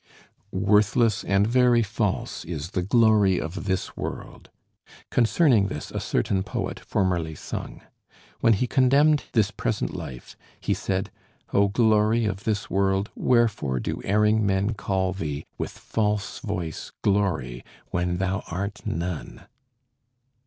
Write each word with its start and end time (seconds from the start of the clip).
Worthless 0.51 1.23
and 1.23 1.45
very 1.45 1.83
false 1.83 2.43
is 2.45 2.71
the 2.71 2.81
glory 2.81 3.39
of 3.39 3.65
this 3.65 3.95
world! 3.95 4.49
Concerning 5.11 5.67
this 5.67 5.91
a 5.91 5.99
certain 5.99 6.41
poet 6.41 6.79
formerly 6.79 7.35
sung. 7.35 7.83
When 8.39 8.53
he 8.53 8.65
contemned 8.65 9.25
this 9.33 9.51
present 9.51 9.93
life, 9.93 10.35
he 10.59 10.73
said: 10.73 11.11
O 11.53 11.67
glory 11.67 12.25
of 12.25 12.45
this 12.45 12.67
world! 12.67 13.11
wherefore 13.13 13.79
do 13.79 14.01
erring 14.03 14.43
men 14.43 14.73
call 14.73 15.13
thee, 15.13 15.45
with 15.59 15.69
false 15.69 16.39
voice, 16.39 16.91
glory, 17.03 17.63
when 17.91 18.17
thou 18.17 18.43
art 18.47 18.83
none! 18.83 19.45